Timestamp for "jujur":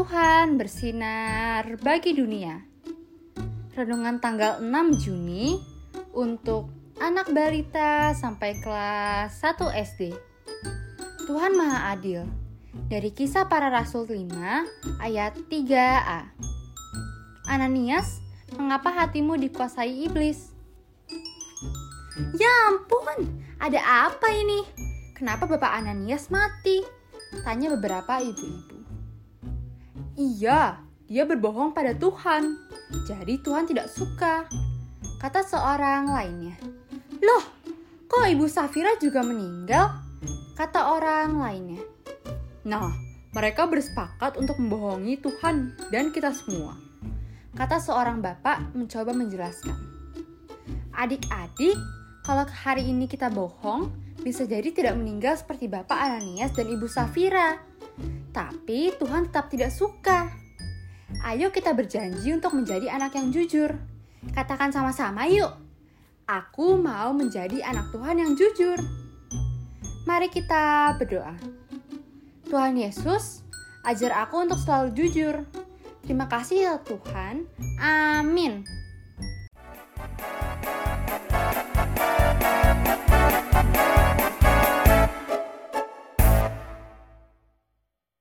63.34-63.74, 68.38-68.78, 74.94-75.42